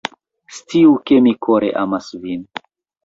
[0.59, 2.41] Sciu ke, mi kore amas vin